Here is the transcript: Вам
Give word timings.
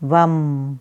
Вам 0.00 0.78